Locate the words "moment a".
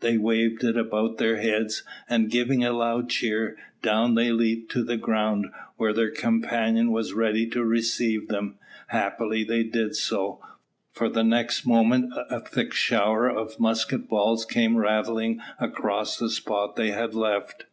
11.64-12.40